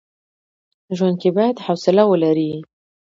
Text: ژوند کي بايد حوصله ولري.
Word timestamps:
ژوند 0.97 1.15
کي 1.21 1.29
بايد 1.35 1.57
حوصله 1.65 2.03
ولري. 2.11 2.51